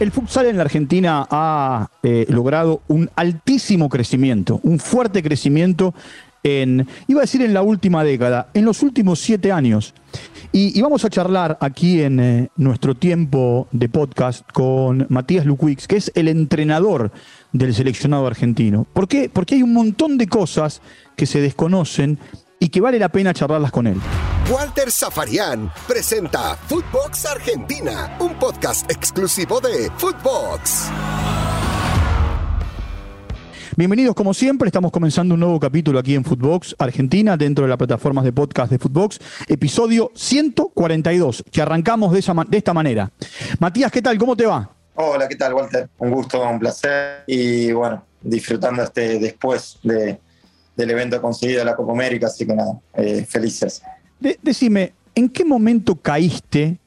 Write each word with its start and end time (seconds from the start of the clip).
El 0.00 0.10
futsal 0.10 0.46
en 0.46 0.56
la 0.56 0.62
Argentina 0.62 1.24
ha 1.30 1.88
eh, 2.02 2.26
logrado 2.28 2.82
un 2.88 3.08
altísimo 3.14 3.88
crecimiento, 3.88 4.58
un 4.64 4.80
fuerte 4.80 5.22
crecimiento 5.22 5.94
en, 6.42 6.86
iba 7.06 7.20
a 7.20 7.22
decir 7.22 7.42
en 7.42 7.54
la 7.54 7.62
última 7.62 8.02
década, 8.02 8.48
en 8.54 8.64
los 8.64 8.82
últimos 8.82 9.20
siete 9.20 9.52
años. 9.52 9.94
Y, 10.50 10.80
vamos 10.82 11.04
a 11.04 11.10
charlar 11.10 11.58
aquí 11.60 12.02
en 12.02 12.20
eh, 12.20 12.48
nuestro 12.56 12.94
tiempo 12.94 13.66
de 13.72 13.88
podcast 13.88 14.44
con 14.52 15.06
Matías 15.08 15.46
Luquix, 15.46 15.86
que 15.86 15.96
es 15.96 16.12
el 16.14 16.28
entrenador 16.28 17.12
del 17.52 17.74
seleccionado 17.74 18.26
argentino. 18.26 18.86
¿Por 18.92 19.08
qué? 19.08 19.30
Porque 19.32 19.54
hay 19.54 19.62
un 19.62 19.72
montón 19.72 20.18
de 20.18 20.26
cosas 20.26 20.82
que 21.16 21.26
se 21.26 21.40
desconocen 21.40 22.18
y 22.64 22.70
que 22.70 22.80
vale 22.80 22.98
la 22.98 23.10
pena 23.10 23.34
charlarlas 23.34 23.70
con 23.70 23.86
él. 23.86 24.00
Walter 24.50 24.90
Zafarian 24.90 25.70
presenta 25.86 26.56
Footbox 26.56 27.26
Argentina, 27.26 28.16
un 28.20 28.38
podcast 28.38 28.90
exclusivo 28.90 29.60
de 29.60 29.90
Footbox. 29.98 30.88
Bienvenidos 33.76 34.14
como 34.14 34.32
siempre, 34.32 34.68
estamos 34.68 34.92
comenzando 34.92 35.34
un 35.34 35.40
nuevo 35.40 35.60
capítulo 35.60 35.98
aquí 35.98 36.14
en 36.14 36.24
Footbox 36.24 36.74
Argentina 36.78 37.36
dentro 37.36 37.66
de 37.66 37.68
las 37.68 37.76
plataformas 37.76 38.24
de 38.24 38.32
podcast 38.32 38.70
de 38.70 38.78
Footbox, 38.78 39.18
episodio 39.46 40.10
142, 40.14 41.44
que 41.52 41.60
arrancamos 41.60 42.14
de, 42.14 42.20
esa, 42.20 42.32
de 42.48 42.56
esta 42.56 42.72
manera. 42.72 43.10
Matías, 43.58 43.92
¿qué 43.92 44.00
tal? 44.00 44.16
¿Cómo 44.16 44.34
te 44.36 44.46
va? 44.46 44.70
Hola, 44.94 45.28
¿qué 45.28 45.36
tal, 45.36 45.52
Walter? 45.52 45.90
Un 45.98 46.12
gusto, 46.12 46.48
un 46.48 46.58
placer 46.58 47.24
y 47.26 47.72
bueno, 47.72 48.04
disfrutando 48.22 48.82
este 48.82 49.18
después 49.18 49.78
de, 49.82 50.18
del 50.76 50.90
evento 50.90 51.20
conseguido 51.20 51.60
de 51.60 51.64
la 51.64 51.76
Copa 51.76 51.92
América, 51.92 52.26
así 52.26 52.46
que 52.46 52.54
nada, 52.54 52.78
eh, 52.94 53.24
felices. 53.28 53.82
decime, 54.42 54.92
¿en 55.14 55.28
qué 55.28 55.44
momento 55.44 55.96
caíste 55.96 56.78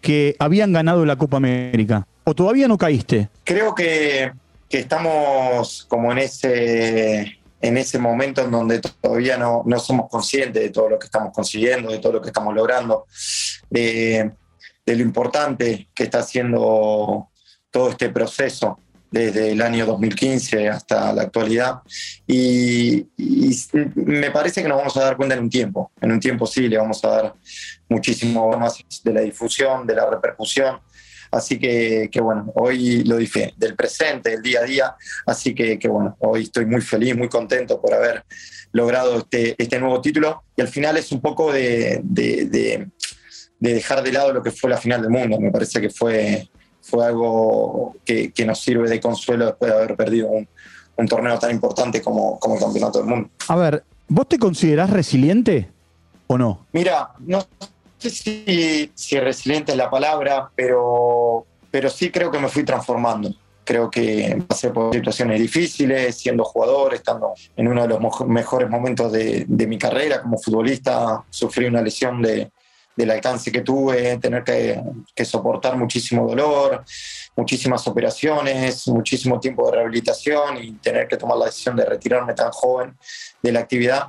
que 0.00 0.36
habían 0.38 0.72
ganado 0.72 1.04
la 1.04 1.16
Copa 1.16 1.36
América? 1.36 2.06
¿O 2.24 2.34
todavía 2.34 2.68
no 2.68 2.78
caíste? 2.78 3.28
Creo 3.44 3.74
que, 3.74 4.32
estamos 4.70 5.86
como 5.88 6.12
en 6.12 6.18
ese, 6.18 7.38
en 7.62 7.78
ese 7.78 7.98
momento 7.98 8.42
en 8.42 8.50
donde 8.50 8.80
todavía 9.00 9.38
no, 9.38 9.62
no, 9.64 9.78
somos 9.78 10.10
conscientes 10.10 10.62
de 10.62 10.68
todo 10.68 10.90
lo 10.90 10.98
que 10.98 11.06
estamos 11.06 11.32
consiguiendo, 11.32 11.90
de 11.90 11.98
todo 11.98 12.12
lo 12.12 12.20
que 12.20 12.28
estamos 12.28 12.54
logrando, 12.54 13.06
de, 13.70 14.32
de 14.84 14.96
lo 14.96 15.02
importante 15.02 15.88
que 15.94 16.04
está 16.04 16.18
haciendo 16.18 17.28
todo 17.70 17.90
este 17.90 18.10
proceso 18.10 18.78
desde 19.10 19.52
el 19.52 19.62
año 19.62 19.86
2015 19.86 20.68
hasta 20.68 21.12
la 21.12 21.22
actualidad. 21.22 21.80
Y, 22.26 23.06
me 23.94 24.30
parece 24.30 24.62
que 24.62 24.68
nos 24.68 24.78
vamos 24.78 24.96
a 24.96 25.04
dar 25.04 25.16
cuenta 25.16 25.34
en 25.34 25.42
un 25.42 25.50
tiempo. 25.50 25.90
En 26.00 26.12
un 26.12 26.20
tiempo 26.20 26.46
sí, 26.46 26.68
le 26.68 26.78
vamos 26.78 27.04
a 27.04 27.08
dar 27.08 27.34
muchísimo 27.88 28.50
más 28.58 28.78
de 29.04 29.12
la 29.12 29.20
difusión, 29.20 29.86
de 29.86 29.94
la 29.94 30.08
repercusión. 30.08 30.78
Así 31.30 31.58
que, 31.58 32.08
bueno, 32.20 32.52
hoy 32.54 33.04
lo 33.04 33.16
dije, 33.16 33.52
del 33.56 33.74
presente, 33.74 34.30
del 34.30 34.42
día 34.42 34.60
a 34.60 34.64
día. 34.64 34.96
Así 35.26 35.54
que, 35.54 35.78
bueno, 35.88 36.16
hoy 36.20 36.44
estoy 36.44 36.66
muy 36.66 36.80
feliz, 36.80 37.16
muy 37.16 37.28
contento 37.28 37.80
por 37.80 37.94
haber 37.94 38.24
logrado 38.72 39.18
este, 39.18 39.54
este 39.58 39.78
nuevo 39.78 40.00
título. 40.00 40.44
Y 40.56 40.62
al 40.62 40.68
final 40.68 40.96
es 40.96 41.12
un 41.12 41.20
poco 41.20 41.52
de, 41.52 42.00
de 42.02 42.88
dejar 43.58 44.02
de 44.02 44.12
lado 44.12 44.32
lo 44.32 44.42
que 44.42 44.50
fue 44.50 44.70
la 44.70 44.78
final 44.78 45.02
del 45.02 45.10
mundo. 45.10 45.40
Me 45.40 45.50
parece 45.50 45.80
que 45.80 45.90
fue 45.90 46.48
fue 46.86 47.04
algo 47.04 47.96
que, 48.04 48.32
nos 48.46 48.60
sirve 48.60 48.88
de 48.88 49.00
consuelo 49.00 49.46
después 49.46 49.72
de 49.72 49.76
haber 49.76 49.96
perdido 49.96 50.28
un, 50.28 51.08
torneo 51.08 51.38
tan 51.38 51.50
importante 51.50 52.00
como, 52.00 52.38
como 52.38 52.54
el 52.54 52.60
Campeonato 52.60 52.98
del 52.98 53.08
Mundo. 53.08 53.28
A 53.48 53.56
ver, 53.56 53.84
¿vos 54.08 54.28
te 54.28 54.38
considerás 54.38 54.90
resiliente 54.90 55.68
o 56.28 56.38
no? 56.38 56.66
Mira, 56.72 57.10
no 57.18 57.44
sé 57.98 58.10
si, 58.10 58.92
si 58.94 59.18
resiliente 59.18 59.72
es 59.72 59.78
la 59.78 59.90
palabra, 59.90 60.50
pero, 60.54 61.44
pero 61.70 61.90
sí 61.90 62.10
creo 62.10 62.30
que 62.30 62.38
me 62.38 62.48
fui 62.48 62.64
transformando. 62.64 63.34
Creo 63.64 63.90
que 63.90 64.44
pasé 64.46 64.70
por 64.70 64.94
situaciones 64.94 65.40
difíciles, 65.40 66.16
siendo 66.16 66.44
jugador, 66.44 66.94
estando 66.94 67.34
en 67.56 67.66
uno 67.66 67.82
de 67.82 67.88
los 67.88 68.28
mejores 68.28 68.70
momentos 68.70 69.10
de, 69.10 69.44
de 69.48 69.66
mi 69.66 69.76
carrera 69.76 70.22
como 70.22 70.38
futbolista. 70.38 71.24
Sufrí 71.30 71.66
una 71.66 71.82
lesión 71.82 72.22
de, 72.22 72.52
del 72.96 73.10
alcance 73.10 73.52
que 73.52 73.60
tuve, 73.60 74.16
tener 74.16 74.42
que, 74.42 75.24
soportar 75.24 75.76
muchísimo 75.76 76.26
dolor, 76.26 76.82
muchísimas 77.36 77.86
operaciones, 77.86 78.88
muchísimo 78.88 79.38
tiempo 79.38 79.66
de 79.66 79.76
rehabilitación 79.76 80.56
y 80.62 80.72
tener 80.72 81.06
que 81.06 81.18
tomar 81.18 81.36
la 81.36 81.46
decisión 81.46 81.76
de 81.76 81.84
retirarme 81.84 82.32
tan 82.32 82.50
joven 82.50 82.96
de 83.42 83.52
la 83.52 83.60
actividad, 83.60 84.08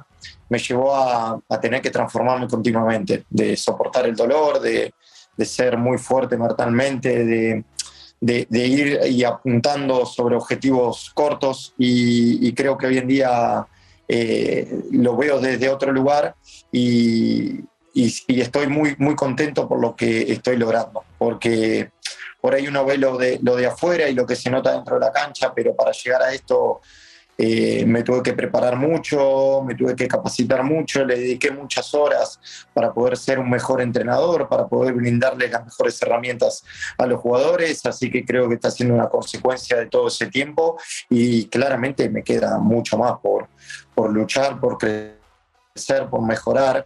me 0.49 0.57
llevó 0.57 0.95
a, 0.95 1.39
tener 1.61 1.81
que 1.81 1.89
transformarme 1.89 2.47
continuamente, 2.47 3.25
de 3.29 3.57
soportar 3.57 4.05
el 4.05 4.15
dolor, 4.15 4.61
de, 4.61 4.93
ser 5.45 5.77
muy 5.77 5.97
fuerte 5.97 6.37
mentalmente, 6.37 7.63
de, 8.21 8.67
ir 8.67 8.99
y 9.09 9.23
apuntando 9.25 10.05
sobre 10.05 10.35
objetivos 10.35 11.11
cortos 11.13 11.73
y, 11.77 12.53
creo 12.53 12.77
que 12.77 12.87
hoy 12.87 12.97
en 12.99 13.07
día 13.07 13.67
eh, 14.07 14.85
lo 14.91 15.17
veo 15.17 15.39
desde 15.39 15.69
otro 15.69 15.91
lugar 15.91 16.35
y, 16.71 17.59
y, 17.97 18.41
estoy 18.41 18.67
muy, 18.67 18.95
muy 18.99 19.15
contento 19.15 19.67
por 19.67 19.79
lo 19.79 19.95
que 19.95 20.31
estoy 20.31 20.57
logrando, 20.57 21.03
porque 21.17 21.91
por 22.39 22.53
ahí 22.53 22.67
uno 22.67 22.85
ve 22.85 22.97
lo 22.97 23.17
de, 23.17 23.39
lo 23.41 23.55
de 23.55 23.65
afuera 23.65 24.07
y 24.07 24.13
lo 24.13 24.25
que 24.25 24.35
se 24.35 24.51
nota 24.51 24.73
dentro 24.73 24.95
de 24.95 25.01
la 25.01 25.11
cancha, 25.11 25.51
pero 25.55 25.75
para 25.75 25.91
llegar 25.91 26.21
a 26.21 26.31
esto 26.31 26.81
eh, 27.39 27.85
me 27.87 28.03
tuve 28.03 28.21
que 28.21 28.33
preparar 28.33 28.75
mucho, 28.75 29.63
me 29.65 29.73
tuve 29.73 29.95
que 29.95 30.07
capacitar 30.07 30.63
mucho, 30.63 31.03
le 31.03 31.17
dediqué 31.17 31.49
muchas 31.49 31.91
horas 31.95 32.39
para 32.71 32.93
poder 32.93 33.17
ser 33.17 33.39
un 33.39 33.49
mejor 33.49 33.81
entrenador, 33.81 34.47
para 34.47 34.67
poder 34.67 34.93
brindarle 34.93 35.49
las 35.49 35.65
mejores 35.65 35.99
herramientas 35.99 36.63
a 36.99 37.07
los 37.07 37.19
jugadores, 37.19 37.83
así 37.87 38.11
que 38.11 38.23
creo 38.23 38.47
que 38.47 38.55
está 38.55 38.69
siendo 38.69 38.93
una 38.93 39.09
consecuencia 39.09 39.75
de 39.75 39.87
todo 39.87 40.07
ese 40.09 40.27
tiempo 40.27 40.79
y 41.09 41.47
claramente 41.47 42.09
me 42.09 42.23
queda 42.23 42.59
mucho 42.59 42.95
más 42.99 43.13
por, 43.19 43.47
por 43.95 44.11
luchar, 44.13 44.59
por 44.59 44.77
crecer, 44.77 46.07
por 46.11 46.21
mejorar, 46.21 46.85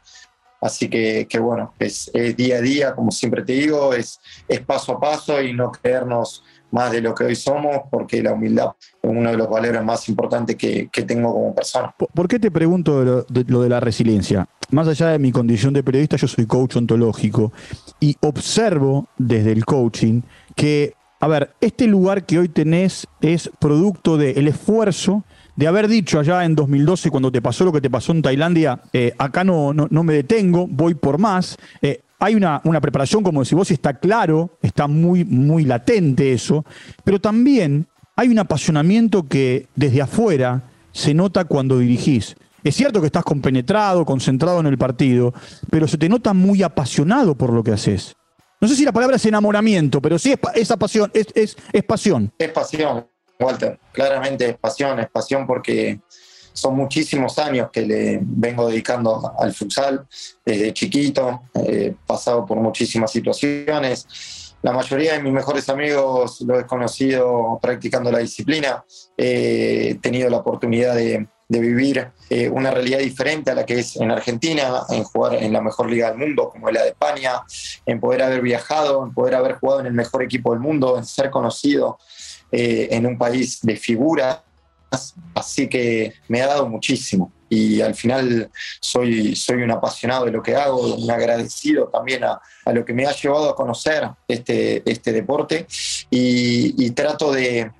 Así 0.61 0.89
que, 0.89 1.27
bueno, 1.39 1.73
es, 1.79 2.11
día 2.37 2.57
a 2.57 2.61
día, 2.61 2.95
como 2.95 3.09
siempre 3.09 3.41
te 3.41 3.53
digo, 3.53 3.95
es, 3.95 4.19
es 4.47 4.59
paso 4.61 4.93
a 4.93 4.99
paso 4.99 5.41
y 5.41 5.53
no 5.53 5.71
creernos 5.71 6.43
más 6.69 6.91
de 6.91 7.01
lo 7.01 7.15
que 7.15 7.23
hoy 7.25 7.35
somos, 7.35 7.81
porque 7.89 8.21
la 8.21 8.33
humildad 8.33 8.69
es 9.01 9.09
uno 9.09 9.31
de 9.31 9.37
los 9.37 9.49
valores 9.49 9.83
más 9.83 10.07
importantes 10.07 10.55
que, 10.55 10.87
tengo 11.05 11.33
como 11.33 11.55
persona. 11.55 11.93
¿Por 12.13 12.27
qué 12.27 12.39
te 12.39 12.51
pregunto 12.51 13.03
lo 13.03 13.23
de, 13.23 13.69
la 13.69 13.79
resiliencia? 13.79 14.47
Más 14.69 14.87
allá 14.87 15.07
de 15.07 15.19
mi 15.19 15.31
condición 15.31 15.73
de 15.73 15.83
periodista, 15.83 16.15
yo 16.15 16.27
soy 16.27 16.45
coach 16.45 16.77
ontológico 16.77 17.51
y 17.99 18.15
observo 18.21 19.07
desde 19.17 19.51
el 19.51 19.65
coaching 19.65 20.21
que, 20.55 20.93
a 21.19 21.27
ver, 21.27 21.55
este 21.59 21.87
lugar 21.87 22.25
que 22.25 22.37
hoy 22.37 22.49
tenés 22.49 23.07
es 23.19 23.49
producto 23.59 24.15
del 24.15 24.47
esfuerzo 24.47 25.23
de 25.61 25.67
haber 25.67 25.87
dicho 25.87 26.19
allá 26.19 26.43
en 26.43 26.55
2012, 26.55 27.11
cuando 27.11 27.31
te 27.31 27.39
pasó 27.39 27.65
lo 27.65 27.71
que 27.71 27.81
te 27.81 27.89
pasó 27.91 28.13
en 28.13 28.23
Tailandia, 28.23 28.81
eh, 28.93 29.13
acá 29.19 29.43
no, 29.43 29.73
no, 29.73 30.03
me 30.03 30.15
detengo, 30.15 30.65
voy 30.65 30.95
por 30.95 31.19
más. 31.19 31.55
Eh, 31.83 32.01
hay 32.17 32.33
una, 32.33 32.61
una, 32.63 32.81
preparación, 32.81 33.21
como 33.21 33.43
decís 33.43 33.53
vos, 33.53 33.69
está 33.69 33.93
claro, 33.93 34.57
está 34.63 34.87
muy, 34.87 35.23
muy 35.23 35.65
latente 35.65 36.33
eso, 36.33 36.65
pero 37.03 37.21
también 37.21 37.85
hay 38.15 38.29
un 38.29 38.39
apasionamiento 38.39 39.27
que 39.27 39.67
desde 39.75 40.01
afuera 40.01 40.63
se 40.93 41.13
nota 41.13 41.45
cuando 41.45 41.77
dirigís. 41.77 42.35
Es 42.63 42.75
cierto 42.75 42.99
que 42.99 43.05
estás 43.05 43.23
compenetrado, 43.23 44.03
concentrado 44.03 44.61
en 44.61 44.65
el 44.65 44.79
partido, 44.79 45.31
pero 45.69 45.87
se 45.87 45.99
te 45.99 46.09
nota 46.09 46.33
muy 46.33 46.63
apasionado 46.63 47.35
por 47.35 47.53
lo 47.53 47.63
que 47.63 47.73
haces. 47.73 48.15
No 48.59 48.67
sé 48.67 48.75
si 48.75 48.83
la 48.83 48.91
palabra 48.91 49.17
es 49.17 49.25
enamoramiento, 49.27 50.01
pero 50.01 50.17
sí 50.17 50.31
es, 50.31 50.39
es, 50.55 50.75
pasión, 50.75 51.11
es, 51.13 51.27
es, 51.35 51.55
es 51.71 51.83
pasión. 51.83 52.31
Es 52.39 52.49
pasión, 52.49 53.05
Walter, 53.41 53.79
claramente 53.91 54.49
es 54.49 54.57
pasión, 54.57 54.99
es 54.99 55.09
pasión 55.09 55.47
porque 55.47 55.99
son 56.53 56.75
muchísimos 56.75 57.37
años 57.39 57.69
que 57.71 57.81
le 57.81 58.19
vengo 58.21 58.67
dedicando 58.67 59.33
al 59.39 59.53
futsal, 59.53 60.05
desde 60.45 60.73
chiquito, 60.73 61.43
he 61.55 61.93
pasado 62.05 62.45
por 62.45 62.57
muchísimas 62.57 63.11
situaciones. 63.11 64.07
La 64.61 64.73
mayoría 64.73 65.13
de 65.13 65.23
mis 65.23 65.33
mejores 65.33 65.69
amigos 65.69 66.41
lo 66.41 66.59
he 66.59 66.67
conocido 66.67 67.57
practicando 67.61 68.11
la 68.11 68.19
disciplina. 68.19 68.83
He 69.17 69.97
tenido 70.01 70.29
la 70.29 70.37
oportunidad 70.37 70.95
de, 70.95 71.27
vivir 71.47 72.11
eh, 72.29 72.47
una 72.47 72.71
realidad 72.71 72.99
diferente 72.99 73.51
a 73.51 73.55
la 73.55 73.65
que 73.65 73.79
es 73.79 73.97
en 73.97 74.09
Argentina, 74.09 74.83
en 74.89 75.03
jugar 75.03 75.33
en 75.33 75.51
la 75.51 75.59
mejor 75.59 75.89
liga 75.89 76.09
del 76.09 76.17
mundo, 76.17 76.49
como 76.49 76.69
es 76.69 76.75
la 76.75 76.83
de 76.83 76.89
España, 76.89 77.41
en 77.85 77.99
poder 77.99 78.21
haber 78.21 78.41
viajado, 78.41 79.03
en 79.03 79.13
poder 79.13 79.35
haber 79.35 79.55
jugado 79.55 79.81
en 79.81 79.87
el 79.87 79.93
mejor 79.93 80.23
equipo 80.23 80.51
del 80.51 80.61
mundo, 80.61 80.97
en 80.97 81.05
ser 81.05 81.29
conocido 81.29 81.97
eh, 82.51 82.89
en 82.91 83.05
un 83.05 83.17
país 83.17 83.59
de 83.61 83.75
figuras, 83.75 84.41
así 85.33 85.67
que 85.67 86.13
me 86.27 86.41
ha 86.41 86.47
dado 86.47 86.67
muchísimo. 86.67 87.31
Y 87.53 87.81
al 87.81 87.95
final 87.95 88.49
soy, 88.79 89.35
soy 89.35 89.61
un 89.61 89.71
apasionado 89.71 90.23
de 90.23 90.31
lo 90.31 90.41
que 90.41 90.55
hago, 90.55 90.95
un 90.95 91.11
agradecido 91.11 91.89
también 91.89 92.23
a, 92.23 92.39
a 92.63 92.71
lo 92.71 92.85
que 92.85 92.93
me 92.93 93.05
ha 93.05 93.11
llevado 93.11 93.49
a 93.49 93.55
conocer 93.55 94.07
este, 94.25 94.89
este 94.89 95.11
deporte. 95.11 95.67
y, 96.09 96.91
trato 96.91 97.31
de, 97.31 97.71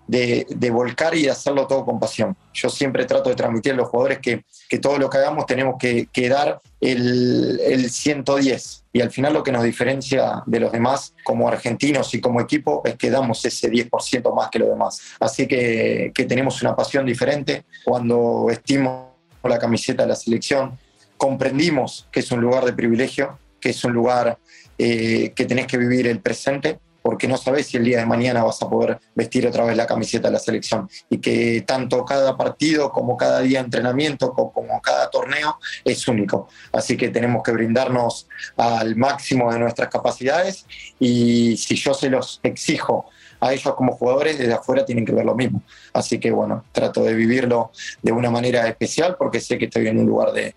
volcar 0.71 1.15
y 1.15 1.23
de 1.23 1.31
hacerlo 1.31 1.67
todo 1.67 1.85
con 1.85 1.99
pasión. 1.99 2.35
Yo 2.53 2.69
siempre 2.69 3.05
trato 3.05 3.29
de 3.29 3.35
transmitir 3.35 3.73
a 3.73 3.75
los 3.75 3.87
jugadores 3.87 4.19
que, 4.19 4.43
todo 4.79 4.97
lo 4.97 5.09
que 5.09 5.17
hagamos 5.17 5.45
tenemos 5.45 5.75
que, 5.79 6.29
dar 6.29 6.59
el, 6.81 7.59
el 7.63 7.89
110 7.89 8.81
y 8.93 9.01
al 9.01 9.11
final 9.11 9.33
lo 9.33 9.43
que 9.43 9.51
nos 9.51 9.63
diferencia 9.63 10.43
de 10.45 10.59
los 10.59 10.71
demás 10.71 11.13
como 11.23 11.47
argentinos 11.47 12.13
y 12.13 12.19
como 12.19 12.41
equipo 12.41 12.81
es 12.83 12.95
que 12.95 13.09
damos 13.09 13.43
ese 13.45 13.69
10% 13.69 14.35
más 14.35 14.49
que 14.49 14.59
los 14.59 14.69
demás. 14.69 14.99
Así 15.19 15.47
que, 15.47 16.11
que 16.13 16.25
tenemos 16.25 16.61
una 16.61 16.75
pasión 16.75 17.05
diferente. 17.05 17.63
Cuando 17.85 18.45
vestimos 18.45 19.10
la 19.49 19.59
camiseta 19.59 20.03
de 20.03 20.09
la 20.09 20.15
selección, 20.15 20.77
comprendimos 21.17 22.07
que 22.11 22.21
es 22.21 22.31
un 22.31 22.41
lugar 22.41 22.65
de 22.65 22.73
privilegio, 22.73 23.37
que 23.59 23.69
es 23.69 23.83
un 23.83 23.93
lugar 23.93 24.39
eh, 24.77 25.33
que 25.35 25.45
tenés 25.45 25.67
que 25.67 25.77
vivir 25.77 26.07
el 26.07 26.19
presente, 26.19 26.79
porque 27.01 27.27
no 27.27 27.37
sabes 27.37 27.67
si 27.67 27.77
el 27.77 27.83
día 27.83 27.99
de 27.99 28.05
mañana 28.05 28.43
vas 28.43 28.61
a 28.61 28.69
poder 28.69 28.99
vestir 29.15 29.47
otra 29.47 29.63
vez 29.63 29.75
la 29.75 29.87
camiseta 29.87 30.27
de 30.27 30.33
la 30.33 30.39
selección. 30.39 30.89
Y 31.09 31.17
que 31.17 31.61
tanto 31.61 32.05
cada 32.05 32.37
partido 32.37 32.91
como 32.91 33.17
cada 33.17 33.41
día 33.41 33.59
de 33.59 33.65
entrenamiento, 33.65 34.33
como 34.33 34.81
cada 34.81 35.09
torneo, 35.09 35.57
es 35.83 36.07
único. 36.07 36.47
Así 36.71 36.97
que 36.97 37.09
tenemos 37.09 37.43
que 37.43 37.51
brindarnos 37.51 38.27
al 38.57 38.95
máximo 38.95 39.51
de 39.51 39.59
nuestras 39.59 39.89
capacidades 39.89 40.65
y 40.99 41.57
si 41.57 41.75
yo 41.75 41.93
se 41.93 42.09
los 42.09 42.39
exijo 42.43 43.05
a 43.41 43.53
ellos 43.53 43.73
como 43.75 43.93
jugadores 43.93 44.37
desde 44.37 44.53
afuera 44.53 44.85
tienen 44.85 45.03
que 45.03 45.11
ver 45.11 45.25
lo 45.25 45.35
mismo. 45.35 45.61
Así 45.93 46.19
que 46.19 46.31
bueno, 46.31 46.63
trato 46.71 47.03
de 47.03 47.13
vivirlo 47.15 47.71
de 48.01 48.11
una 48.11 48.29
manera 48.29 48.67
especial 48.67 49.15
porque 49.17 49.39
sé 49.39 49.57
que 49.57 49.65
estoy 49.65 49.87
en 49.87 49.99
un 49.99 50.05
lugar 50.05 50.31
de, 50.31 50.53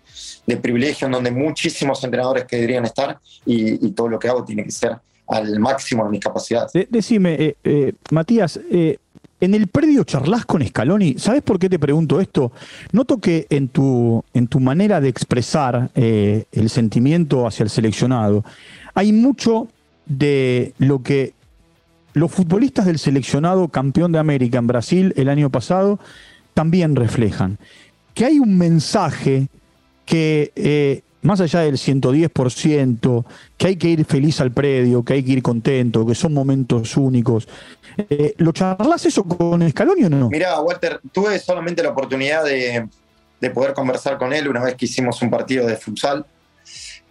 privilegio 0.57 1.07
en 1.07 1.13
donde 1.13 1.31
muchísimos 1.31 2.03
entrenadores 2.03 2.45
que 2.45 2.55
deberían 2.57 2.85
estar 2.85 3.19
y, 3.45 3.89
todo 3.91 4.07
lo 4.07 4.19
que 4.19 4.27
hago 4.27 4.43
tiene 4.43 4.63
que 4.63 4.71
ser 4.71 4.97
al 5.27 5.59
máximo 5.59 6.03
de 6.03 6.11
mis 6.11 6.19
capacidades. 6.19 6.71
decime, 6.89 7.33
eh, 7.33 7.55
eh, 7.63 7.93
Matías, 8.11 8.59
eh, 8.69 8.97
en 9.41 9.53
el 9.55 9.67
predio 9.67 10.03
charlas 10.03 10.45
con 10.45 10.65
Scaloni, 10.65 11.15
¿sabes 11.17 11.41
por 11.41 11.57
qué 11.57 11.69
te 11.69 11.79
pregunto 11.79 12.21
esto? 12.21 12.51
Noto 12.91 13.17
que 13.17 13.47
en 13.49 13.69
tu, 13.69 14.23
en 14.33 14.47
tu 14.47 14.59
manera 14.59 15.01
de 15.01 15.09
expresar 15.09 15.89
el 15.95 16.69
sentimiento 16.69 17.47
hacia 17.47 17.63
el 17.63 17.69
seleccionado, 17.69 18.43
hay 18.93 19.11
mucho 19.11 19.67
de 20.05 20.73
lo 20.77 21.01
que 21.01 21.33
los 22.15 22.31
futbolistas 22.31 22.85
del 22.85 22.97
seleccionado 22.97 23.67
campeón 23.67 24.11
de 24.11 24.19
América 24.19 24.57
en 24.57 24.67
Brasil 24.67 25.13
el 25.17 25.29
año 25.29 25.49
pasado 25.49 25.99
también 26.53 26.95
reflejan 26.95 27.59
que 28.15 28.25
hay 28.25 28.39
un 28.39 28.57
mensaje 28.57 29.49
que, 30.05 30.51
eh, 30.55 31.01
más 31.21 31.41
allá 31.41 31.59
del 31.59 31.77
110%, 31.77 33.25
que 33.57 33.67
hay 33.67 33.75
que 33.75 33.89
ir 33.89 34.05
feliz 34.05 34.39
al 34.39 34.51
predio, 34.51 35.03
que 35.03 35.13
hay 35.13 35.23
que 35.23 35.33
ir 35.33 35.43
contento, 35.43 36.05
que 36.05 36.15
son 36.15 36.33
momentos 36.33 36.95
únicos. 36.95 37.47
Eh, 37.97 38.33
¿Lo 38.37 38.53
charlas 38.53 39.05
eso 39.05 39.25
con 39.25 39.69
Scaloni 39.69 40.05
o 40.05 40.09
no? 40.09 40.29
Mira, 40.29 40.59
Walter, 40.61 41.01
tuve 41.11 41.37
solamente 41.39 41.83
la 41.83 41.89
oportunidad 41.89 42.45
de, 42.45 42.87
poder 43.53 43.73
conversar 43.73 44.17
con 44.17 44.33
él 44.33 44.47
una 44.47 44.63
vez 44.63 44.73
que 44.73 44.85
hicimos 44.85 45.21
un 45.21 45.29
partido 45.29 45.67
de 45.67 45.75
futsal. 45.75 46.25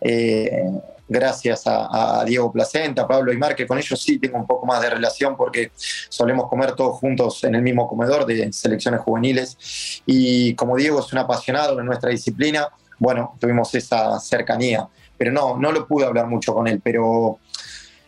Eh, 0.06 0.70
gracias 1.08 1.62
a, 1.66 2.22
Diego 2.26 2.52
Placenta, 2.52 3.06
Pablo 3.06 3.32
Aymar, 3.32 3.54
que 3.54 3.66
con 3.66 3.78
ellos 3.78 4.00
sí 4.00 4.18
tengo 4.18 4.36
un 4.36 4.46
poco 4.46 4.66
más 4.66 4.82
de 4.82 4.90
relación 4.90 5.36
porque 5.36 5.70
solemos 5.76 6.48
comer 6.48 6.72
todos 6.72 6.98
juntos 6.98 7.42
en 7.44 7.54
el 7.54 7.62
mismo 7.62 7.88
comedor 7.88 8.26
de 8.26 8.52
selecciones 8.52 9.00
juveniles. 9.00 10.02
Y 10.06 10.54
como 10.54 10.76
Diego 10.76 11.00
es 11.00 11.12
un 11.12 11.18
apasionado 11.18 11.76
de 11.76 11.84
nuestra 11.84 12.10
disciplina, 12.10 12.68
bueno, 12.98 13.34
tuvimos 13.40 13.74
esa 13.74 14.18
cercanía. 14.20 14.86
Pero 15.16 15.32
no, 15.32 15.56
no 15.56 15.72
lo 15.72 15.86
pude 15.86 16.04
hablar 16.04 16.26
mucho 16.26 16.52
con 16.54 16.66
él, 16.66 16.80
pero 16.82 17.38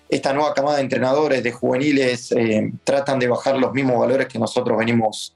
esta 0.09 0.33
nueva 0.33 0.55
camada 0.55 0.77
de 0.77 0.83
entrenadores 0.83 1.43
de 1.43 1.53
juveniles 1.53 2.33
eh, 2.33 2.73
tratan 2.85 3.19
de 3.19 3.29
bajar 3.29 3.57
los 3.57 3.73
mismos 3.73 3.99
valores 3.99 4.27
que 4.27 4.39
nosotros 4.39 4.79
venimos 4.79 5.35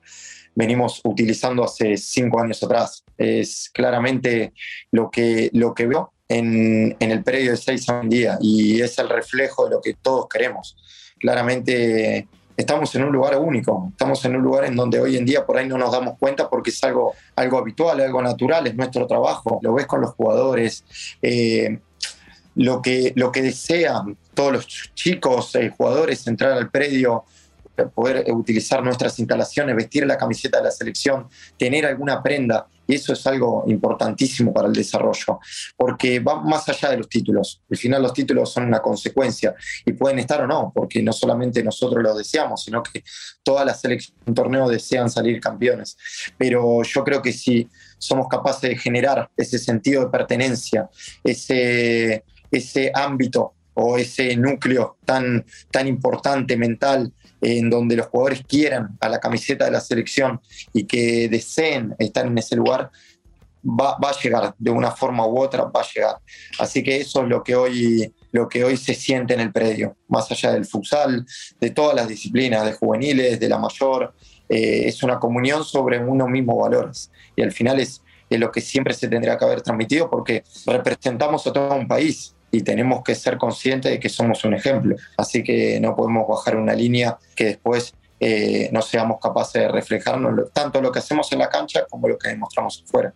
venimos 0.52 1.00
utilizando 1.04 1.64
hace 1.64 1.96
cinco 1.96 2.40
años 2.40 2.62
atrás. 2.62 3.04
Es 3.16 3.70
claramente 3.72 4.52
lo 4.90 5.08
que, 5.08 5.48
lo 5.52 5.72
que 5.72 5.86
veo 5.86 6.12
en, 6.30 6.96
el 7.00 7.24
predio 7.24 7.50
de 7.50 7.56
seis 7.56 7.88
a 7.88 8.00
un 8.00 8.08
día 8.08 8.38
y 8.40 8.80
es 8.80 8.98
el 8.98 9.08
reflejo 9.08 9.64
de 9.64 9.70
lo 9.72 9.80
que 9.80 9.94
todos 9.94 10.28
queremos. 10.28 10.76
Claramente 11.18 12.28
estamos 12.56 12.94
en 12.94 13.04
un 13.04 13.12
lugar 13.12 13.36
único, 13.36 13.88
estamos 13.90 14.24
en 14.24 14.36
un 14.36 14.42
lugar 14.42 14.64
en 14.64 14.76
donde 14.76 15.00
hoy 15.00 15.16
en 15.16 15.24
día 15.26 15.44
por 15.44 15.58
ahí 15.58 15.66
no 15.66 15.76
nos 15.76 15.90
damos 15.90 16.16
cuenta 16.18 16.48
porque 16.48 16.70
es 16.70 16.82
algo, 16.84 17.14
algo 17.34 17.58
habitual, 17.58 18.00
algo 18.00 18.22
natural, 18.22 18.66
es 18.66 18.76
nuestro 18.76 19.06
trabajo, 19.08 19.58
lo 19.60 19.74
ves 19.74 19.86
con 19.86 20.00
los 20.02 20.10
jugadores, 20.14 20.84
eh, 21.20 21.80
lo, 22.54 22.80
que, 22.80 23.12
lo 23.16 23.32
que 23.32 23.42
desean 23.42 24.16
todos 24.32 24.52
los 24.52 24.66
chicos, 24.94 25.54
eh, 25.56 25.72
jugadores, 25.76 26.26
entrar 26.28 26.52
al 26.52 26.70
predio, 26.70 27.24
poder 27.94 28.24
utilizar 28.32 28.82
nuestras 28.82 29.18
instalaciones, 29.18 29.76
vestir 29.76 30.06
la 30.06 30.18
camiseta 30.18 30.58
de 30.58 30.64
la 30.64 30.70
selección, 30.70 31.28
tener 31.56 31.86
alguna 31.86 32.22
prenda. 32.22 32.66
Y 32.86 32.94
eso 32.96 33.12
es 33.12 33.24
algo 33.28 33.62
importantísimo 33.68 34.52
para 34.52 34.66
el 34.66 34.74
desarrollo, 34.74 35.38
porque 35.76 36.18
va 36.18 36.40
más 36.40 36.68
allá 36.68 36.90
de 36.90 36.96
los 36.96 37.08
títulos. 37.08 37.62
Al 37.70 37.76
final 37.76 38.02
los 38.02 38.12
títulos 38.12 38.52
son 38.52 38.64
una 38.64 38.80
consecuencia 38.80 39.54
y 39.86 39.92
pueden 39.92 40.18
estar 40.18 40.40
o 40.42 40.46
no, 40.46 40.72
porque 40.74 41.00
no 41.00 41.12
solamente 41.12 41.62
nosotros 41.62 42.02
lo 42.02 42.16
deseamos, 42.16 42.64
sino 42.64 42.82
que 42.82 43.04
todas 43.44 43.64
las 43.64 43.80
selecciones 43.80 44.20
un 44.26 44.34
torneo 44.34 44.68
desean 44.68 45.08
salir 45.08 45.40
campeones. 45.40 45.96
Pero 46.36 46.82
yo 46.82 47.04
creo 47.04 47.22
que 47.22 47.32
si 47.32 47.68
somos 47.98 48.26
capaces 48.28 48.70
de 48.70 48.76
generar 48.76 49.30
ese 49.36 49.58
sentido 49.58 50.04
de 50.04 50.10
pertenencia, 50.10 50.90
ese, 51.22 52.24
ese 52.50 52.90
ámbito 52.92 53.54
o 53.74 53.96
ese 53.96 54.36
núcleo 54.36 54.96
tan, 55.04 55.44
tan 55.70 55.86
importante 55.86 56.56
mental 56.56 57.12
en 57.40 57.70
donde 57.70 57.96
los 57.96 58.06
jugadores 58.06 58.42
quieran 58.46 58.96
a 59.00 59.08
la 59.08 59.18
camiseta 59.18 59.64
de 59.64 59.70
la 59.70 59.80
selección 59.80 60.40
y 60.72 60.84
que 60.84 61.28
deseen 61.28 61.94
estar 61.98 62.26
en 62.26 62.36
ese 62.38 62.56
lugar, 62.56 62.90
va, 63.64 63.96
a 64.00 64.20
llegar 64.20 64.54
de 64.58 64.70
una 64.70 64.90
forma 64.90 65.26
u 65.26 65.38
otra, 65.38 65.64
va 65.64 65.80
a 65.80 65.86
llegar. 65.94 66.16
Así 66.58 66.82
que 66.82 66.98
eso 66.98 67.22
es 67.22 67.28
lo 67.28 67.42
que 67.42 67.54
hoy, 67.54 68.12
lo 68.32 68.48
que 68.48 68.64
hoy 68.64 68.76
se 68.76 68.94
siente 68.94 69.34
en 69.34 69.40
el 69.40 69.52
predio, 69.52 69.96
más 70.08 70.30
allá 70.30 70.52
del 70.52 70.64
futsal, 70.64 71.26
de 71.60 71.70
todas 71.70 71.94
las 71.94 72.08
disciplinas, 72.08 72.64
de 72.64 72.72
juveniles, 72.72 73.38
de 73.38 73.48
la 73.48 73.58
mayor, 73.58 74.14
eh, 74.48 74.82
es 74.86 75.02
una 75.02 75.18
comunión 75.18 75.64
sobre 75.64 75.98
unos 75.98 76.28
mismos 76.28 76.58
valores. 76.58 77.10
Y 77.36 77.42
al 77.42 77.52
final 77.52 77.80
es, 77.80 78.02
es 78.28 78.40
lo 78.40 78.50
que 78.50 78.60
siempre 78.60 78.94
se 78.94 79.08
tendría 79.08 79.36
que 79.36 79.44
haber 79.44 79.62
transmitido 79.62 80.08
porque 80.08 80.42
representamos 80.66 81.46
a 81.46 81.52
todo 81.52 81.74
un 81.74 81.88
país 81.88 82.34
y 82.50 82.62
tenemos 82.62 83.02
que 83.02 83.14
ser 83.14 83.36
conscientes 83.36 83.90
de 83.92 84.00
que 84.00 84.08
somos 84.08 84.44
un 84.44 84.54
ejemplo. 84.54 84.96
Así 85.16 85.42
que 85.42 85.78
no 85.80 85.94
podemos 85.94 86.26
bajar 86.28 86.56
una 86.56 86.74
línea 86.74 87.16
que 87.34 87.44
después 87.44 87.94
eh, 88.18 88.68
no 88.72 88.82
seamos 88.82 89.18
capaces 89.20 89.62
de 89.62 89.68
reflejarnos 89.68 90.52
tanto 90.52 90.82
lo 90.82 90.92
que 90.92 90.98
hacemos 90.98 91.32
en 91.32 91.38
la 91.38 91.48
cancha 91.48 91.84
como 91.88 92.08
lo 92.08 92.18
que 92.18 92.28
demostramos 92.28 92.84
afuera. 92.86 93.14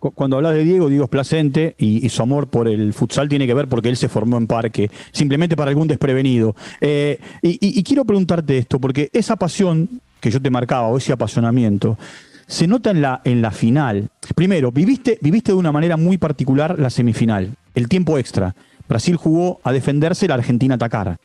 Cuando 0.00 0.36
hablas 0.36 0.54
de 0.54 0.64
Diego, 0.64 0.88
Diego 0.88 1.04
es 1.04 1.10
placente 1.10 1.74
y, 1.76 2.08
su 2.08 2.22
amor 2.22 2.48
por 2.48 2.68
el 2.68 2.94
futsal 2.94 3.28
tiene 3.28 3.46
que 3.46 3.52
ver 3.52 3.68
porque 3.68 3.90
él 3.90 3.98
se 3.98 4.08
formó 4.08 4.38
en 4.38 4.46
parque, 4.46 4.90
simplemente 5.12 5.56
para 5.56 5.68
algún 5.68 5.88
desprevenido. 5.88 6.56
Eh, 6.80 7.18
y, 7.42 7.82
quiero 7.82 8.06
preguntarte 8.06 8.56
esto, 8.56 8.80
porque 8.80 9.10
esa 9.12 9.36
pasión 9.36 10.00
que 10.20 10.30
yo 10.30 10.40
te 10.40 10.48
marcaba, 10.48 10.88
o 10.88 10.96
ese 10.96 11.12
apasionamiento, 11.12 11.98
se 12.46 12.66
nota 12.66 12.90
en 12.90 13.02
la, 13.02 13.20
en 13.24 13.42
la 13.42 13.50
final. 13.50 14.08
Primero, 14.34 14.72
viviste, 14.72 15.18
viviste 15.20 15.52
de 15.52 15.58
una 15.58 15.70
manera 15.70 15.98
muy 15.98 16.16
particular 16.16 16.78
la 16.78 16.88
semifinal, 16.88 17.54
el 17.74 17.86
tiempo 17.86 18.16
extra. 18.16 18.54
Brasil 18.90 19.16
jugó 19.16 19.60
a 19.62 19.72
defenderse, 19.72 20.28
la 20.28 20.34
Argentina 20.34 20.74
a 20.74 20.76
atacar. 20.76 21.18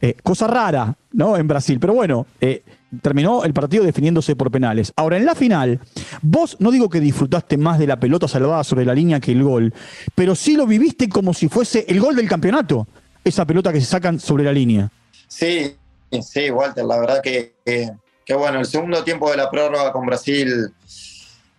Eh, 0.00 0.14
cosa 0.22 0.46
rara, 0.46 0.96
¿no? 1.12 1.36
En 1.36 1.46
Brasil. 1.46 1.78
Pero 1.80 1.94
bueno, 1.94 2.26
eh, 2.40 2.62
terminó 3.02 3.44
el 3.44 3.52
partido 3.52 3.84
definiéndose 3.84 4.36
por 4.36 4.50
penales. 4.50 4.92
Ahora, 4.96 5.16
en 5.16 5.26
la 5.26 5.34
final, 5.34 5.80
vos 6.22 6.56
no 6.58 6.70
digo 6.70 6.88
que 6.88 7.00
disfrutaste 7.00 7.56
más 7.56 7.78
de 7.78 7.86
la 7.86 7.98
pelota 7.98 8.28
salvada 8.28 8.64
sobre 8.64 8.84
la 8.84 8.94
línea 8.94 9.20
que 9.20 9.32
el 9.32 9.42
gol, 9.42 9.74
pero 10.14 10.34
sí 10.34 10.56
lo 10.56 10.66
viviste 10.66 11.08
como 11.08 11.34
si 11.34 11.48
fuese 11.48 11.84
el 11.88 12.00
gol 12.00 12.16
del 12.16 12.28
campeonato, 12.28 12.86
esa 13.24 13.44
pelota 13.44 13.72
que 13.72 13.80
se 13.80 13.86
sacan 13.86 14.18
sobre 14.18 14.44
la 14.44 14.52
línea. 14.52 14.90
Sí, 15.28 15.76
sí, 16.22 16.50
Walter, 16.50 16.84
la 16.84 16.98
verdad 16.98 17.20
que, 17.22 17.54
que 17.64 18.34
bueno, 18.34 18.60
el 18.60 18.66
segundo 18.66 19.04
tiempo 19.04 19.30
de 19.30 19.36
la 19.36 19.50
prórroga 19.50 19.92
con 19.92 20.06
Brasil 20.06 20.72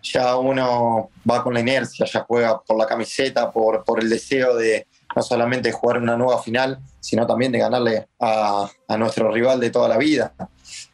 ya 0.04 0.36
uno 0.36 1.10
va 1.30 1.44
con 1.44 1.54
la 1.54 1.60
inercia, 1.60 2.06
ya 2.06 2.26
juega 2.28 2.60
por 2.60 2.78
la 2.78 2.88
camiseta, 2.88 3.52
por, 3.52 3.84
por 3.84 4.02
el 4.02 4.10
deseo 4.10 4.56
de, 4.56 4.88
no 5.16 5.22
solamente 5.22 5.72
jugar 5.72 5.98
una 5.98 6.18
nueva 6.18 6.42
final, 6.42 6.80
sino 7.00 7.26
también 7.26 7.52
de 7.52 7.60
ganarle 7.60 8.08
a, 8.20 8.70
a 8.88 8.98
nuestro 8.98 9.32
rival 9.32 9.60
de 9.60 9.70
toda 9.70 9.88
la 9.88 9.98
vida. 9.98 10.34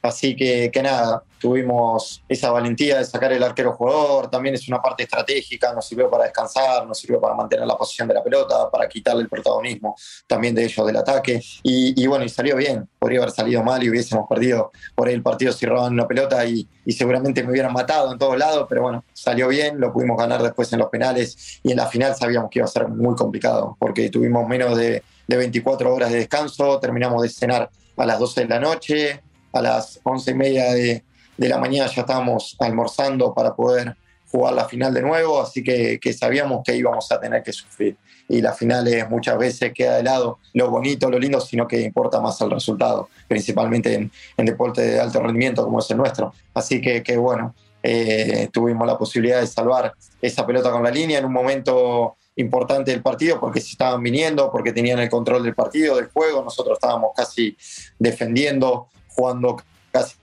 Así 0.01 0.35
que, 0.35 0.69
que 0.71 0.81
nada, 0.83 1.23
tuvimos 1.39 2.23
esa 2.27 2.51
valentía 2.51 2.97
de 2.97 3.05
sacar 3.05 3.31
el 3.31 3.43
arquero 3.43 3.73
jugador, 3.73 4.29
también 4.29 4.55
es 4.55 4.67
una 4.67 4.81
parte 4.81 5.03
estratégica, 5.03 5.73
nos 5.73 5.87
sirvió 5.87 6.09
para 6.09 6.25
descansar, 6.25 6.85
nos 6.85 6.97
sirvió 6.99 7.19
para 7.19 7.35
mantener 7.35 7.67
la 7.67 7.77
posición 7.77 8.07
de 8.07 8.13
la 8.13 8.23
pelota, 8.23 8.69
para 8.69 8.87
quitarle 8.87 9.21
el 9.21 9.29
protagonismo 9.29 9.95
también 10.25 10.55
de 10.55 10.65
ellos 10.65 10.85
del 10.85 10.97
ataque. 10.97 11.41
Y, 11.63 12.05
bueno, 12.07 12.25
y 12.25 12.29
salió 12.29 12.55
bien, 12.55 12.87
podría 12.99 13.19
haber 13.19 13.31
salido 13.31 13.63
mal 13.63 13.83
y 13.83 13.89
hubiésemos 13.89 14.27
perdido 14.27 14.71
por 14.95 15.07
ahí 15.07 15.13
el 15.13 15.23
partido 15.23 15.51
si 15.51 15.65
roban 15.65 15.93
una 15.93 16.07
pelota 16.07 16.45
y, 16.45 16.67
y 16.85 16.91
seguramente 16.91 17.43
me 17.43 17.51
hubieran 17.51 17.73
matado 17.73 18.11
en 18.11 18.17
todos 18.17 18.37
lados, 18.37 18.65
pero 18.69 18.81
bueno, 18.83 19.03
salió 19.13 19.47
bien, 19.47 19.79
lo 19.79 19.91
pudimos 19.93 20.17
ganar 20.17 20.41
después 20.41 20.71
en 20.73 20.79
los 20.79 20.89
penales 20.89 21.59
y 21.63 21.71
en 21.71 21.77
la 21.77 21.87
final 21.87 22.15
sabíamos 22.15 22.49
que 22.49 22.59
iba 22.59 22.65
a 22.65 22.69
ser 22.69 22.87
muy 22.87 23.15
complicado 23.15 23.75
porque 23.79 24.09
tuvimos 24.09 24.47
menos 24.47 24.77
de, 24.77 25.03
de 25.27 25.37
24 25.37 25.93
horas 25.93 26.11
de 26.11 26.19
descanso, 26.19 26.79
terminamos 26.79 27.21
de 27.21 27.29
cenar 27.29 27.69
a 27.97 28.05
las 28.05 28.19
12 28.19 28.41
de 28.41 28.47
la 28.47 28.59
noche, 28.59 29.21
a 29.57 29.61
las 29.61 29.99
11 30.03 30.31
y 30.31 30.33
media 30.33 30.73
de, 30.73 31.03
de 31.37 31.49
la 31.49 31.57
mañana 31.57 31.89
ya 31.89 32.01
estábamos 32.01 32.55
almorzando 32.59 33.33
para 33.33 33.55
poder 33.55 33.95
jugar 34.29 34.53
la 34.53 34.65
final 34.65 34.93
de 34.93 35.01
nuevo, 35.01 35.41
así 35.41 35.63
que, 35.63 35.99
sabíamos 36.13 36.61
que 36.63 36.75
íbamos 36.75 37.11
a 37.11 37.19
tener 37.19 37.43
que 37.43 37.53
sufrir. 37.53 37.95
Y 38.29 38.41
las 38.41 38.57
finales 38.57 39.09
muchas 39.09 39.37
veces 39.37 39.71
queda 39.73 39.97
de 39.97 40.03
lado 40.03 40.39
lo 40.53 40.69
bonito, 40.69 41.09
lo 41.09 41.17
lindo, 41.17 41.39
sino 41.39 41.65
que 41.65 41.79
importa 41.81 42.19
más 42.19 42.39
el 42.41 42.51
resultado, 42.51 43.07
principalmente 43.27 43.93
en, 43.93 44.11
en 44.35 44.45
deporte 44.45 44.81
de 44.81 44.99
alto 44.99 45.21
rendimiento 45.21 45.63
como 45.63 45.79
es 45.79 45.89
el 45.91 45.97
nuestro. 45.97 46.33
Así 46.53 46.81
que, 46.81 47.01
que 47.03 47.15
bueno, 47.15 47.55
eh, 47.83 48.49
tuvimos 48.51 48.85
la 48.85 48.97
posibilidad 48.97 49.39
de 49.39 49.47
salvar 49.47 49.93
esa 50.21 50.45
pelota 50.45 50.71
con 50.71 50.83
la 50.83 50.91
línea 50.91 51.19
en 51.19 51.25
un 51.25 51.31
momento 51.31 52.17
importante 52.35 52.91
del 52.91 53.01
partido 53.01 53.39
porque 53.39 53.61
se 53.61 53.71
estaban 53.71 54.03
viniendo, 54.03 54.51
porque 54.51 54.73
tenían 54.73 54.99
el 54.99 55.09
control 55.09 55.43
del 55.43 55.55
partido, 55.55 55.95
del 55.95 56.07
juego, 56.07 56.43
nosotros 56.43 56.77
estábamos 56.77 57.11
casi 57.15 57.55
defendiendo, 57.97 58.89
jugando 59.17 59.57
casi 59.91 60.15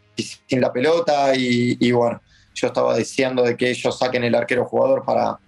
sin 0.49 0.61
la 0.61 0.73
pelota 0.73 1.35
y, 1.35 1.77
y 1.81 1.91
bueno, 1.91 2.21
yo 2.55 2.69
estaba 2.69 2.95
deseando 2.95 3.43
de 3.43 3.57
que 3.57 3.71
ellos 3.71 3.99
saquen 3.99 4.25
el 4.25 4.35
arquero 4.35 4.65
jugador 4.65 5.05
para, 5.05 5.39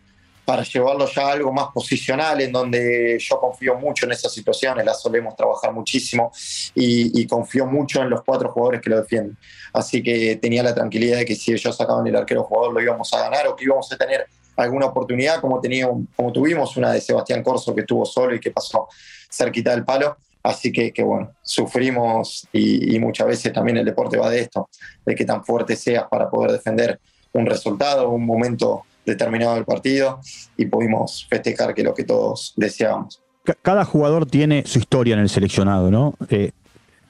para 0.44 0.62
llevarlo 0.62 1.06
ya 1.06 1.28
a 1.28 1.32
algo 1.32 1.52
más 1.52 1.68
posicional, 1.72 2.40
en 2.40 2.52
donde 2.52 3.18
yo 3.20 3.38
confío 3.38 3.76
mucho 3.76 4.06
en 4.06 4.12
esas 4.12 4.32
situaciones, 4.32 4.84
las 4.84 5.00
solemos 5.00 5.34
trabajar 5.36 5.72
muchísimo 5.72 6.32
y, 6.74 7.20
y, 7.20 7.26
confío 7.26 7.66
mucho 7.66 8.02
en 8.02 8.10
los 8.10 8.22
cuatro 8.24 8.50
jugadores 8.50 8.80
que 8.80 8.90
lo 8.90 9.00
defienden. 9.00 9.36
Así 9.72 10.02
que 10.02 10.36
tenía 10.36 10.62
la 10.62 10.74
tranquilidad 10.74 11.18
de 11.18 11.24
que 11.24 11.36
si 11.36 11.52
ellos 11.52 11.76
sacaban 11.76 12.06
el 12.06 12.16
arquero 12.16 12.44
jugador 12.44 12.72
lo 12.72 12.80
íbamos 12.80 13.12
a 13.12 13.20
ganar 13.20 13.46
o 13.48 13.56
que 13.56 13.64
íbamos 13.64 13.90
a 13.92 13.96
tener 13.96 14.26
alguna 14.56 14.86
oportunidad 14.86 15.40
como, 15.40 15.60
tenía, 15.60 15.88
como 16.14 16.32
tuvimos 16.32 16.76
una 16.76 16.92
de 16.92 17.00
Sebastián 17.00 17.42
Corso 17.42 17.74
que 17.74 17.82
estuvo 17.82 18.06
solo 18.06 18.34
y 18.34 18.40
que 18.40 18.50
pasó 18.50 18.88
cerquita 19.30 19.72
del 19.72 19.84
palo. 19.84 20.16
Así 20.46 20.70
que, 20.70 20.92
que 20.92 21.02
bueno, 21.02 21.32
sufrimos 21.42 22.46
y, 22.52 22.94
y, 22.94 23.00
muchas 23.00 23.26
veces 23.26 23.52
también 23.52 23.78
el 23.78 23.84
deporte 23.84 24.16
va 24.16 24.30
de 24.30 24.42
esto, 24.42 24.68
de 25.04 25.12
que 25.16 25.24
tan 25.24 25.44
fuerte 25.44 25.74
seas 25.74 26.04
para 26.08 26.30
poder 26.30 26.52
defender 26.52 27.00
un 27.32 27.46
resultado, 27.46 28.10
un 28.10 28.24
momento 28.24 28.84
determinado 29.04 29.56
del 29.56 29.64
partido 29.64 30.20
y 30.56 30.66
pudimos 30.66 31.26
festejar 31.28 31.74
que 31.74 31.82
lo 31.82 31.92
que 31.94 32.04
todos 32.04 32.54
deseábamos. 32.56 33.20
Cada 33.60 33.84
jugador 33.84 34.26
tiene 34.26 34.62
su 34.66 34.78
historia 34.78 35.14
en 35.14 35.20
el 35.20 35.28
seleccionado, 35.28 35.90
¿no? 35.90 36.14
Eh, 36.30 36.52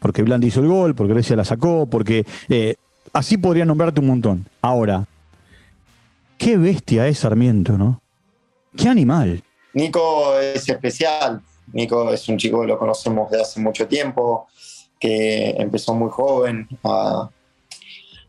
porque 0.00 0.22
Blandi 0.22 0.46
hizo 0.46 0.60
el 0.60 0.68
gol, 0.68 0.94
porque 0.94 1.12
Grecia 1.12 1.36
la 1.36 1.44
sacó, 1.44 1.84
porque 1.84 2.24
eh, 2.48 2.76
así 3.12 3.36
podría 3.36 3.66
nombrarte 3.66 4.00
un 4.00 4.06
montón. 4.06 4.48
Ahora, 4.62 5.06
qué 6.38 6.56
bestia 6.56 7.06
es 7.06 7.18
Sarmiento, 7.18 7.76
¿no? 7.76 8.00
Qué 8.74 8.88
animal. 8.88 9.42
Nico 9.74 10.38
es 10.38 10.66
especial, 10.70 11.42
Nico 11.72 12.12
es 12.12 12.28
un 12.28 12.36
chico 12.36 12.60
que 12.60 12.66
lo 12.66 12.78
conocemos 12.78 13.30
de 13.30 13.40
hace 13.40 13.60
mucho 13.60 13.86
tiempo, 13.86 14.46
que 14.98 15.50
empezó 15.50 15.94
muy 15.94 16.10
joven 16.10 16.68
a, 16.84 17.28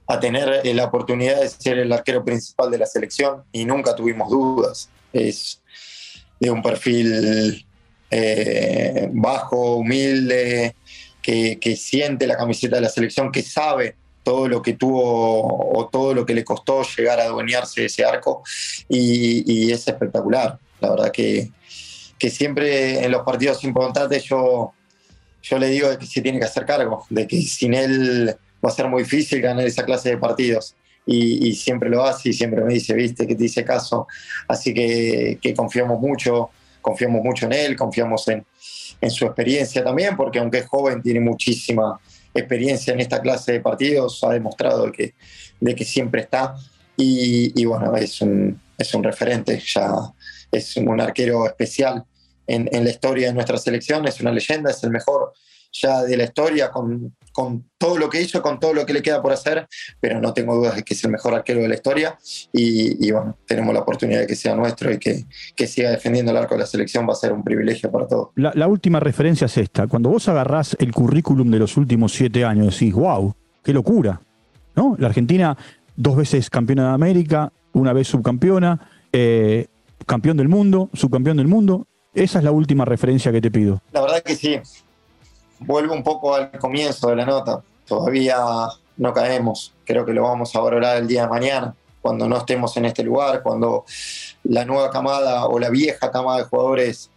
a, 0.07 0.19
tener 0.19 0.65
la 0.75 0.85
oportunidad 0.85 1.41
de 1.41 1.49
ser 1.49 1.79
el 1.79 1.91
arquero 1.91 2.23
principal 2.23 2.69
de 2.71 2.79
la 2.79 2.85
selección 2.85 3.43
y 3.51 3.65
nunca 3.65 3.95
tuvimos 3.95 4.29
dudas. 4.29 4.89
Es 5.13 5.61
de 6.39 6.51
un 6.51 6.61
perfil 6.61 7.65
eh, 8.09 9.09
bajo, 9.11 9.77
humilde, 9.77 10.75
que, 11.21 11.59
que, 11.59 11.75
siente 11.75 12.25
la 12.25 12.37
camiseta 12.37 12.77
de 12.77 12.83
la 12.83 12.89
selección, 12.89 13.31
que 13.31 13.41
sabe 13.41 13.95
todo 14.23 14.47
lo 14.47 14.61
que 14.61 14.73
tuvo 14.73 15.77
o 15.77 15.87
todo 15.87 16.13
lo 16.13 16.25
que 16.25 16.33
le 16.33 16.43
costó 16.43 16.83
llegar 16.83 17.19
a 17.19 17.23
adueñarse 17.23 17.81
de 17.81 17.87
ese 17.87 18.05
arco 18.05 18.43
y, 18.87 19.43
y 19.51 19.71
es 19.71 19.87
espectacular. 19.87 20.57
La 20.79 20.91
verdad 20.91 21.11
que 21.11 21.49
que 22.17 22.29
siempre 22.29 23.03
en 23.03 23.11
los 23.11 23.23
partidos 23.23 23.63
importantes 23.63 24.23
yo, 24.23 24.73
yo 25.43 25.59
le 25.59 25.67
digo 25.69 25.97
que 25.97 26.05
se 26.05 26.21
tiene 26.21 26.39
que 26.39 26.45
hacer 26.45 26.65
cargo, 26.65 27.05
de 27.09 27.27
que 27.27 27.41
sin 27.41 27.73
él 27.73 28.35
va 28.63 28.69
a 28.69 28.73
ser 28.73 28.87
muy 28.87 29.03
difícil 29.03 29.41
ganar 29.41 29.65
esa 29.65 29.85
clase 29.85 30.09
de 30.09 30.17
partidos. 30.17 30.75
Y, 31.05 31.47
y 31.47 31.55
siempre 31.55 31.89
lo 31.89 32.03
hace 32.03 32.29
y 32.29 32.33
siempre 32.33 32.61
me 32.65 32.73
dice, 32.73 32.93
viste, 32.93 33.25
que 33.25 33.35
te 33.35 33.45
hice 33.45 33.63
caso. 33.63 34.07
Así 34.45 34.73
que, 34.73 35.39
que 35.41 35.53
confiamos 35.53 36.01
mucho, 36.01 36.49
confiamos 36.81 37.23
mucho 37.23 37.45
en 37.45 37.53
él, 37.53 37.77
confiamos 37.77 38.27
en, 38.27 38.45
en 38.99 39.11
su 39.11 39.25
experiencia 39.25 39.83
también, 39.83 40.17
porque 40.17 40.39
aunque 40.39 40.57
es 40.59 40.67
joven, 40.67 41.01
tiene 41.01 41.21
muchísima 41.21 41.97
experiencia 42.33 42.93
en 42.93 42.99
esta 42.99 43.21
clase 43.21 43.53
de 43.53 43.59
partidos, 43.61 44.21
ha 44.25 44.31
demostrado 44.31 44.91
que, 44.91 45.13
de 45.61 45.75
que 45.75 45.85
siempre 45.85 46.21
está. 46.21 46.55
Y, 46.97 47.53
y 47.55 47.65
bueno, 47.65 47.95
es 47.95 48.19
un, 48.21 48.59
es 48.77 48.93
un 48.93 49.03
referente, 49.03 49.61
ya 49.65 49.91
es 50.51 50.77
un 50.77 50.99
arquero 51.01 51.45
especial 51.45 52.05
en, 52.47 52.83
la 52.83 52.89
historia 52.89 53.27
de 53.27 53.33
nuestra 53.33 53.57
selección, 53.57 54.07
es 54.07 54.21
una 54.21 54.31
leyenda, 54.31 54.71
es 54.71 54.83
el 54.83 54.91
mejor 54.91 55.33
ya 55.73 56.01
de 56.03 56.17
la 56.17 56.23
historia, 56.23 56.71
con, 56.71 57.13
todo 57.77 57.97
lo 57.97 58.09
que 58.09 58.21
hizo, 58.21 58.41
con 58.41 58.59
todo 58.59 58.73
lo 58.73 58.85
que 58.85 58.93
le 58.93 59.01
queda 59.03 59.21
por 59.21 59.33
hacer, 59.33 59.67
pero 59.99 60.19
no 60.19 60.33
tengo 60.33 60.55
dudas 60.55 60.75
de 60.75 60.83
que 60.83 60.93
es 60.95 61.03
el 61.03 61.11
mejor 61.11 61.35
arquero 61.35 61.61
de 61.61 61.67
la 61.67 61.75
historia 61.75 62.17
y, 62.51 63.11
bueno, 63.11 63.37
tenemos 63.45 63.73
la 63.73 63.81
oportunidad 63.81 64.21
de 64.21 64.27
que 64.27 64.35
sea 64.35 64.55
nuestro 64.55 64.91
y 64.91 64.97
que, 64.97 65.25
siga 65.67 65.91
defendiendo 65.91 66.31
el 66.31 66.37
arco 66.37 66.55
de 66.55 66.61
la 66.61 66.65
selección, 66.65 67.07
va 67.07 67.13
a 67.13 67.15
ser 67.15 67.33
un 67.33 67.43
privilegio 67.43 67.91
para 67.91 68.07
todos. 68.07 68.29
La, 68.35 68.53
la 68.55 68.67
última 68.67 68.99
referencia 68.99 69.45
es 69.45 69.57
esta, 69.57 69.87
cuando 69.87 70.09
vos 70.09 70.27
agarrás 70.29 70.75
el 70.79 70.93
currículum 70.93 71.51
de 71.51 71.59
los 71.59 71.77
últimos 71.77 72.13
siete 72.13 72.43
años, 72.43 72.73
decís, 72.73 72.93
wow, 72.93 73.35
qué 73.63 73.73
locura, 73.73 74.21
¿no? 74.75 74.95
La 74.97 75.07
Argentina, 75.07 75.55
dos 75.95 76.15
veces 76.15 76.49
campeona 76.49 76.87
de 76.87 76.93
América, 76.93 77.51
una 77.79 77.93
vez 77.93 78.07
subcampeona, 78.07 78.89
eh, 79.11 79.67
campeón 80.05 80.37
del 80.37 80.47
mundo, 80.47 80.89
subcampeón 80.93 81.37
del 81.37 81.47
mundo. 81.47 81.87
Esa 82.13 82.39
es 82.39 82.43
la 82.43 82.51
última 82.51 82.85
referencia 82.85 83.31
que 83.31 83.41
te 83.41 83.51
pido. 83.51 83.81
La 83.91 84.01
verdad 84.01 84.21
que 84.23 84.35
sí. 84.35 84.59
Vuelvo 85.59 85.93
un 85.93 86.03
poco 86.03 86.35
al 86.35 86.51
comienzo 86.51 87.09
de 87.09 87.15
la 87.15 87.25
nota. 87.25 87.61
Todavía 87.85 88.37
no 88.97 89.13
caemos. 89.13 89.73
Creo 89.85 90.05
que 90.05 90.13
lo 90.13 90.23
vamos 90.23 90.55
a 90.55 90.59
valorar 90.59 90.97
el 90.97 91.07
día 91.07 91.23
de 91.23 91.29
mañana, 91.29 91.75
cuando 92.01 92.27
no 92.27 92.37
estemos 92.37 92.75
en 92.77 92.85
este 92.85 93.03
lugar, 93.03 93.43
cuando 93.43 93.85
la 94.43 94.65
nueva 94.65 94.89
camada 94.89 95.45
o 95.45 95.59
la 95.59 95.69
vieja 95.69 96.11
camada 96.11 96.39
de 96.39 96.43
jugadores 96.45 97.09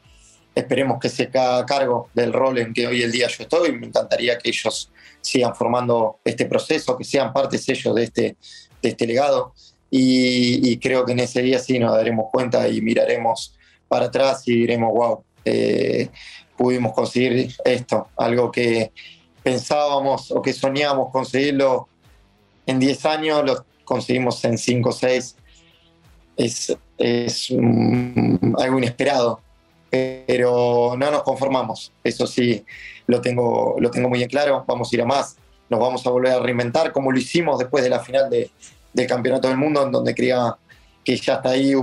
esperemos 0.54 0.98
que 1.00 1.08
se 1.08 1.24
haga 1.24 1.64
cargo 1.64 2.08
del 2.12 2.32
rol 2.32 2.58
en 2.58 2.74
que 2.74 2.86
hoy 2.86 3.02
el 3.02 3.12
día 3.12 3.28
yo 3.28 3.44
estoy. 3.44 3.72
Me 3.72 3.86
encantaría 3.86 4.38
que 4.38 4.50
ellos 4.50 4.90
sigan 5.20 5.54
formando 5.54 6.18
este 6.24 6.46
proceso, 6.46 6.96
que 6.96 7.04
sean 7.04 7.32
partes 7.32 7.68
ellos 7.68 7.94
de 7.94 8.02
este, 8.04 8.36
de 8.82 8.88
este 8.88 9.06
legado. 9.06 9.54
Y, 9.90 10.78
creo 10.78 11.04
que 11.04 11.12
en 11.12 11.20
ese 11.20 11.42
día 11.42 11.58
sí 11.58 11.78
nos 11.78 11.92
daremos 11.92 12.26
cuenta 12.30 12.68
y 12.68 12.80
miraremos 12.80 13.56
para 13.88 14.06
atrás 14.06 14.46
y 14.46 14.52
diremos, 14.52 14.92
wow, 14.92 15.24
eh, 15.44 16.08
pudimos 16.56 16.92
conseguir 16.92 17.52
esto, 17.64 18.08
algo 18.16 18.52
que 18.52 18.92
pensábamos 19.42 20.30
o 20.30 20.40
que 20.40 20.52
soñábamos 20.52 21.10
conseguirlo. 21.10 21.88
En 22.66 22.78
10 22.78 23.06
años, 23.06 23.44
lo 23.44 23.64
conseguimos 23.84 24.44
en 24.44 24.58
5 24.58 24.88
o 24.88 24.92
6. 24.92 25.36
Es, 26.36 26.76
es 26.98 27.50
um, 27.50 28.38
algo 28.58 28.78
inesperado, 28.78 29.40
pero 29.90 30.94
no 30.96 31.10
nos 31.10 31.22
conformamos, 31.22 31.92
eso 32.04 32.26
sí, 32.26 32.64
lo 33.06 33.20
tengo, 33.20 33.76
lo 33.78 33.90
tengo 33.90 34.08
muy 34.08 34.22
en 34.22 34.28
claro, 34.28 34.64
vamos 34.66 34.90
a 34.90 34.96
ir 34.96 35.02
a 35.02 35.06
más, 35.06 35.36
nos 35.68 35.80
vamos 35.80 36.06
a 36.06 36.10
volver 36.10 36.32
a 36.32 36.38
reinventar 36.38 36.92
como 36.92 37.10
lo 37.10 37.18
hicimos 37.18 37.58
después 37.58 37.82
de 37.82 37.90
la 37.90 38.00
final 38.00 38.30
de, 38.30 38.50
del 38.92 39.06
Campeonato 39.06 39.48
del 39.48 39.56
Mundo, 39.56 39.84
en 39.84 39.92
donde 39.92 40.14
creía 40.14 40.56
que 41.04 41.16
ya 41.16 41.36
hasta 41.36 41.50
ahí 41.50 41.74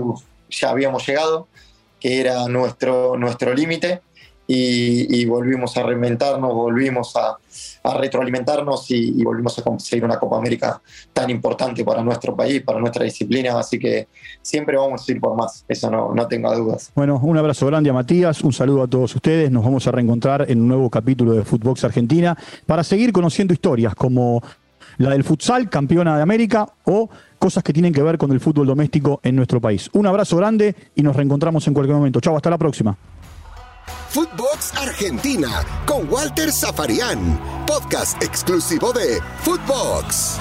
ya 0.50 0.70
habíamos 0.70 1.06
llegado, 1.08 1.48
que 2.00 2.20
era 2.22 2.48
nuestro, 2.48 3.18
nuestro 3.18 3.54
límite, 3.54 4.02
y, 4.48 5.26
volvimos 5.26 5.76
a 5.78 5.84
reinventarnos, 5.84 6.54
volvimos 6.54 7.14
a, 7.16 7.38
retroalimentarnos 8.00 8.90
y, 8.92 9.24
volvimos 9.24 9.60
a 9.60 9.62
conseguir 9.62 10.06
una 10.06 10.18
Copa 10.18 10.38
América 10.38 10.82
tan 11.14 11.30
importante 11.30 11.84
para 11.84 12.02
nuestro 12.02 12.36
país, 12.36 12.62
para 12.62 12.80
nuestra 12.80 13.04
disciplina, 13.04 13.60
así 13.60 13.78
que 13.78 14.08
siempre 14.42 14.78
vamos 14.78 15.08
a 15.08 15.12
ir 15.12 15.20
por 15.20 15.36
más, 15.36 15.66
eso 15.68 15.90
no, 15.90 16.14
no 16.14 16.28
tenga 16.28 16.56
dudas. 16.56 16.92
Bueno, 16.96 17.20
un 17.22 17.38
abrazo 17.38 17.66
grande 17.66 17.90
a 17.90 17.94
Matías, 17.94 18.42
un 18.42 18.54
saludo 18.54 18.84
a 18.84 18.88
todos 18.88 19.16
ustedes, 19.16 19.52
nos 19.52 19.64
vamos 19.64 19.86
a 19.88 19.92
reencontrar 19.92 20.50
en 20.50 20.62
un 20.62 20.68
nuevo 20.68 20.90
capítulo 20.90 21.34
de 21.34 21.44
Footbox 21.44 21.84
Argentina 21.84 22.38
para 22.66 22.84
seguir 22.84 23.12
conociendo 23.12 23.54
historias 23.54 23.96
como 23.96 24.42
la 24.98 25.12
del 25.12 25.24
futsal, 25.24 25.70
campeona 25.70 26.16
de 26.16 26.24
América, 26.24 26.68
o 26.86 27.10
cosas 27.40 27.64
que 27.64 27.74
tienen 27.74 27.94
que 27.94 28.02
ver 28.02 28.18
con 28.18 28.32
el 28.32 28.40
fútbol 28.40 28.68
doméstico 28.68 29.20
en 29.24 29.36
nuestro 29.36 29.62
país. 29.62 29.90
Un 29.94 30.08
abrazo 30.08 30.38
grande 30.38 30.76
y 30.96 31.04
nos 31.04 31.16
reencontramos 31.16 31.68
en 31.68 31.74
cualquier 31.74 31.98
momento. 31.98 32.20
Chau, 32.20 32.36
hasta 32.36 32.50
la 32.50 32.58
próxima. 32.58 32.98
Footbox 34.10 34.74
Argentina 34.76 35.64
con 35.86 36.10
Walter 36.10 36.52
Zafarian, 36.52 37.40
podcast 37.66 38.22
exclusivo 38.24 38.92
de 38.92 39.20
Footbox. 39.42 40.40